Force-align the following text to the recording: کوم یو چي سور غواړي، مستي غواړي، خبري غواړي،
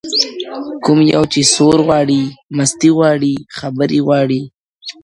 کوم 0.83 0.99
یو 1.13 1.23
چي 1.31 1.41
سور 1.53 1.79
غواړي، 1.87 2.21
مستي 2.57 2.89
غواړي، 2.97 3.33
خبري 3.57 3.99
غواړي، 4.07 4.41